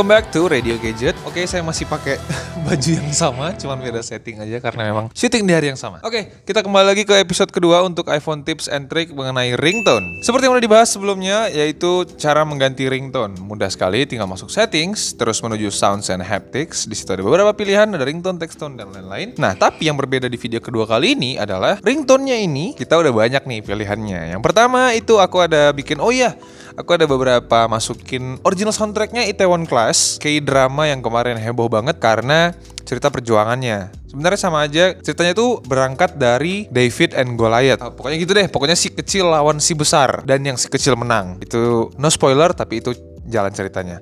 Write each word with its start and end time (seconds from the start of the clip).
welcome 0.00 0.16
back 0.16 0.32
to 0.32 0.48
Radio 0.48 0.80
Gadget. 0.80 1.12
Oke, 1.28 1.44
saya 1.44 1.60
masih 1.60 1.84
pakai 1.84 2.16
baju 2.64 2.88
yang 2.88 3.12
sama, 3.12 3.52
cuman 3.52 3.84
beda 3.84 4.00
setting 4.00 4.40
aja 4.40 4.56
karena 4.56 4.88
memang 4.88 5.12
syuting 5.12 5.44
di 5.44 5.52
hari 5.52 5.68
yang 5.68 5.76
sama. 5.76 6.00
Oke, 6.00 6.40
kita 6.48 6.64
kembali 6.64 6.96
lagi 6.96 7.04
ke 7.04 7.20
episode 7.20 7.52
kedua 7.52 7.84
untuk 7.84 8.08
iPhone 8.08 8.40
tips 8.40 8.72
and 8.72 8.88
trick 8.88 9.12
mengenai 9.12 9.60
ringtone. 9.60 10.24
Seperti 10.24 10.48
yang 10.48 10.56
udah 10.56 10.64
dibahas 10.64 10.88
sebelumnya, 10.88 11.52
yaitu 11.52 12.08
cara 12.16 12.48
mengganti 12.48 12.88
ringtone. 12.88 13.36
Mudah 13.44 13.68
sekali, 13.68 14.08
tinggal 14.08 14.24
masuk 14.24 14.48
settings, 14.48 15.12
terus 15.20 15.36
menuju 15.44 15.68
sounds 15.68 16.08
and 16.08 16.24
haptics. 16.24 16.88
Di 16.88 16.96
situ 16.96 17.12
ada 17.12 17.20
beberapa 17.20 17.52
pilihan, 17.52 17.92
ada 17.92 18.00
ringtone, 18.00 18.40
text 18.40 18.56
tone, 18.56 18.80
dan 18.80 18.88
lain-lain. 18.96 19.36
Nah, 19.36 19.52
tapi 19.52 19.92
yang 19.92 20.00
berbeda 20.00 20.32
di 20.32 20.40
video 20.40 20.64
kedua 20.64 20.88
kali 20.88 21.12
ini 21.12 21.36
adalah 21.36 21.76
ringtone-nya 21.76 22.40
ini 22.40 22.72
kita 22.72 22.96
udah 22.96 23.12
banyak 23.12 23.44
nih 23.44 23.60
pilihannya. 23.60 24.32
Yang 24.32 24.40
pertama 24.48 24.96
itu 24.96 25.20
aku 25.20 25.44
ada 25.44 25.68
bikin, 25.76 26.00
oh 26.00 26.08
iya, 26.08 26.40
aku 26.72 26.96
ada 26.96 27.04
beberapa 27.04 27.68
masukin 27.68 28.40
original 28.48 28.72
soundtracknya 28.72 29.28
Itaewon 29.28 29.68
Class 29.68 29.89
kayak 29.92 30.46
drama 30.46 30.88
yang 30.88 31.00
kemarin 31.00 31.36
heboh 31.38 31.66
banget 31.66 31.98
karena 31.98 32.54
cerita 32.84 33.06
perjuangannya. 33.06 33.94
Sebenarnya 34.10 34.40
sama 34.42 34.66
aja 34.66 34.98
ceritanya 34.98 35.38
tuh 35.38 35.62
berangkat 35.62 36.18
dari 36.18 36.66
David 36.66 37.14
and 37.14 37.38
Goliath. 37.38 37.78
Pokoknya 37.94 38.16
gitu 38.18 38.32
deh 38.34 38.46
pokoknya 38.50 38.74
si 38.74 38.90
kecil 38.90 39.30
lawan 39.30 39.62
si 39.62 39.78
besar 39.78 40.26
dan 40.26 40.42
yang 40.42 40.58
si 40.58 40.66
kecil 40.66 40.98
menang. 40.98 41.38
Itu 41.38 41.94
no 41.94 42.10
spoiler 42.10 42.50
tapi 42.50 42.82
itu 42.82 42.90
jalan 43.28 43.52
ceritanya 43.52 44.00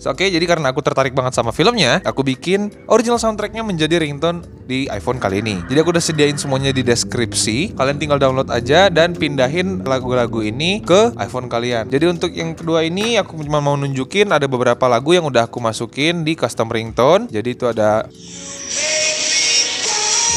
So, 0.00 0.16
Oke, 0.16 0.32
jadi 0.32 0.48
karena 0.48 0.72
aku 0.72 0.80
tertarik 0.80 1.12
banget 1.12 1.36
sama 1.36 1.52
filmnya, 1.52 2.00
aku 2.08 2.24
bikin 2.24 2.72
original 2.88 3.20
soundtracknya 3.20 3.60
menjadi 3.60 4.00
ringtone 4.00 4.40
di 4.64 4.88
iPhone 4.88 5.20
kali 5.20 5.44
ini. 5.44 5.60
Jadi 5.68 5.76
aku 5.76 5.92
udah 5.92 6.00
sediain 6.00 6.40
semuanya 6.40 6.72
di 6.72 6.80
deskripsi. 6.80 7.76
Kalian 7.76 8.00
tinggal 8.00 8.16
download 8.16 8.48
aja 8.48 8.88
dan 8.88 9.12
pindahin 9.12 9.84
lagu-lagu 9.84 10.40
ini 10.40 10.80
ke 10.80 11.12
iPhone 11.20 11.52
kalian. 11.52 11.92
Jadi 11.92 12.08
untuk 12.08 12.32
yang 12.32 12.56
kedua 12.56 12.80
ini 12.80 13.20
aku 13.20 13.44
cuma 13.44 13.60
mau 13.60 13.76
nunjukin 13.76 14.32
ada 14.32 14.48
beberapa 14.48 14.88
lagu 14.88 15.12
yang 15.12 15.28
udah 15.28 15.52
aku 15.52 15.60
masukin 15.60 16.24
di 16.24 16.32
custom 16.32 16.72
ringtone. 16.72 17.28
Jadi 17.28 17.48
itu 17.52 17.68
ada 17.68 18.08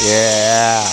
Yeah. 0.04 0.84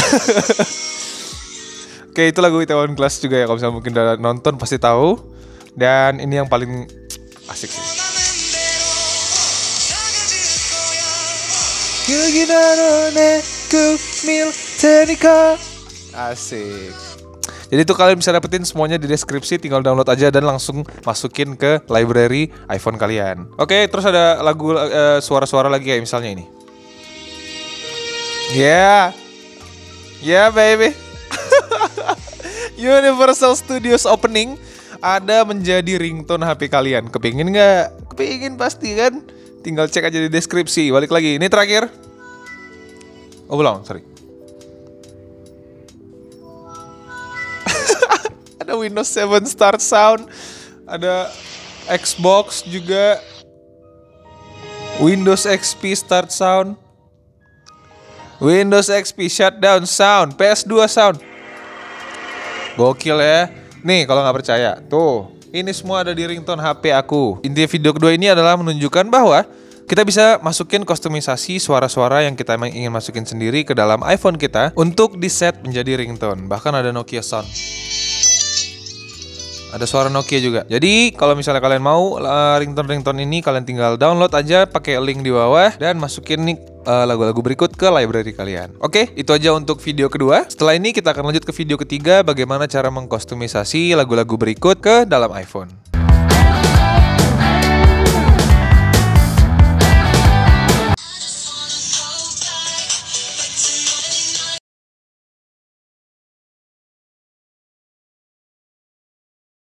Oke 2.08 2.32
itu 2.32 2.40
lagu 2.40 2.56
Itaewon 2.64 2.96
Class 2.96 3.20
juga 3.20 3.36
ya 3.36 3.44
kalau 3.44 3.60
misalnya 3.60 3.76
mungkin 3.76 3.92
udah 3.92 4.16
nonton 4.16 4.56
pasti 4.56 4.80
tahu. 4.80 5.39
Dan 5.74 6.18
ini 6.18 6.42
yang 6.42 6.48
paling 6.50 6.86
asik 7.50 7.70
sih. 7.70 7.84
Asik. 16.10 17.10
Jadi 17.70 17.86
itu 17.86 17.94
kalian 17.94 18.18
bisa 18.18 18.34
dapetin 18.34 18.66
semuanya 18.66 18.98
di 18.98 19.06
deskripsi, 19.06 19.62
tinggal 19.62 19.78
download 19.78 20.10
aja 20.10 20.26
dan 20.26 20.42
langsung 20.42 20.82
masukin 21.06 21.54
ke 21.54 21.78
library 21.86 22.50
iPhone 22.66 22.98
kalian. 22.98 23.46
Oke, 23.62 23.86
terus 23.86 24.02
ada 24.10 24.42
lagu 24.42 24.74
eh, 24.74 25.22
suara-suara 25.22 25.70
lagi 25.70 25.86
kayak 25.86 26.02
misalnya 26.02 26.34
ini. 26.34 26.44
Yeah. 28.58 29.14
Yeah, 30.18 30.50
baby. 30.50 30.98
Universal 32.74 33.54
Studios 33.54 34.02
opening 34.02 34.58
ada 35.00 35.44
menjadi 35.48 35.96
ringtone 35.96 36.44
HP 36.44 36.68
kalian. 36.68 37.08
Kepingin 37.08 37.48
nggak? 37.52 38.12
Kepingin 38.12 38.54
pasti 38.60 38.94
kan? 38.96 39.24
Tinggal 39.64 39.88
cek 39.88 40.08
aja 40.08 40.20
di 40.20 40.28
deskripsi. 40.28 40.92
Balik 40.92 41.12
lagi. 41.12 41.36
Ini 41.40 41.48
terakhir. 41.48 41.88
Oh 43.50 43.58
belum, 43.58 43.82
sorry. 43.82 44.06
ada 48.62 48.78
Windows 48.78 49.10
7 49.10 49.42
Start 49.50 49.82
Sound, 49.82 50.30
ada 50.86 51.26
Xbox 51.90 52.62
juga, 52.62 53.18
Windows 55.02 55.50
XP 55.50 55.98
Start 55.98 56.30
Sound, 56.30 56.78
Windows 58.38 58.86
XP 58.86 59.26
Shutdown 59.26 59.82
Sound, 59.82 60.38
PS2 60.38 60.72
Sound. 60.86 61.18
Gokil 62.78 63.18
ya. 63.18 63.59
Nih 63.80 64.04
kalau 64.04 64.20
nggak 64.20 64.36
percaya, 64.44 64.76
tuh 64.76 65.32
ini 65.50 65.72
semua 65.72 66.04
ada 66.04 66.12
di 66.12 66.22
ringtone 66.22 66.60
HP 66.60 66.92
aku. 66.92 67.40
Inti 67.40 67.64
video 67.64 67.96
kedua 67.96 68.12
ini 68.12 68.28
adalah 68.28 68.54
menunjukkan 68.60 69.08
bahwa 69.08 69.42
kita 69.90 70.06
bisa 70.06 70.38
masukin 70.38 70.86
kostumisasi 70.86 71.58
suara-suara 71.58 72.22
yang 72.22 72.38
kita 72.38 72.54
ingin 72.60 72.94
masukin 72.94 73.26
sendiri 73.26 73.66
ke 73.66 73.74
dalam 73.74 73.98
iPhone 74.06 74.38
kita 74.38 74.70
untuk 74.78 75.18
di 75.18 75.26
set 75.26 75.58
menjadi 75.66 75.98
ringtone. 75.98 76.46
Bahkan 76.46 76.72
ada 76.76 76.94
Nokia 76.94 77.24
Sound. 77.24 77.48
Ada 79.74 79.86
suara 79.86 80.06
Nokia 80.06 80.38
juga. 80.38 80.62
Jadi 80.70 81.10
kalau 81.14 81.34
misalnya 81.34 81.58
kalian 81.58 81.82
mau 81.82 82.18
uh, 82.22 82.56
ringtone-ringtone 82.62 83.22
ini 83.26 83.42
kalian 83.42 83.66
tinggal 83.66 83.98
download 83.98 84.30
aja 84.30 84.66
pakai 84.68 84.98
link 85.02 85.26
di 85.26 85.34
bawah 85.34 85.74
dan 85.78 85.98
masukin 85.98 86.42
nih 86.46 86.56
uh, 86.84 87.04
lagu-lagu 87.04 87.40
berikut 87.40 87.74
ke 87.76 87.88
library 87.88 88.32
kalian. 88.32 88.72
Oke, 88.80 89.12
itu 89.16 89.30
aja 89.32 89.52
untuk 89.52 89.80
video 89.80 90.08
kedua. 90.08 90.48
Setelah 90.48 90.76
ini 90.76 90.94
kita 90.96 91.12
akan 91.12 91.32
lanjut 91.32 91.44
ke 91.44 91.52
video 91.52 91.76
ketiga 91.80 92.24
bagaimana 92.24 92.64
cara 92.70 92.88
mengkostumisasi 92.88 93.96
lagu-lagu 93.96 94.36
berikut 94.36 94.80
ke 94.80 95.04
dalam 95.04 95.32
iPhone. 95.36 95.68